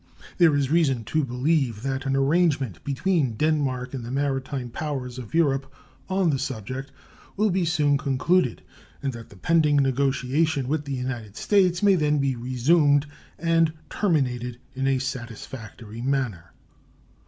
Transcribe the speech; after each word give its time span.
There 0.39 0.55
is 0.55 0.71
reason 0.71 1.03
to 1.03 1.23
believe 1.23 1.83
that 1.83 2.07
an 2.07 2.15
arrangement 2.15 2.83
between 2.83 3.33
Denmark 3.35 3.93
and 3.93 4.03
the 4.03 4.09
maritime 4.09 4.71
powers 4.71 5.19
of 5.19 5.35
Europe 5.35 5.71
on 6.09 6.31
the 6.31 6.39
subject 6.39 6.91
will 7.37 7.51
be 7.51 7.65
soon 7.65 7.99
concluded, 7.99 8.63
and 9.03 9.13
that 9.13 9.29
the 9.29 9.37
pending 9.37 9.75
negotiation 9.75 10.67
with 10.67 10.85
the 10.85 10.95
United 10.95 11.35
States 11.37 11.83
may 11.83 11.93
then 11.93 12.17
be 12.17 12.35
resumed 12.35 13.05
and 13.37 13.73
terminated 13.91 14.57
in 14.73 14.87
a 14.87 14.97
satisfactory 14.97 16.01
manner. 16.01 16.51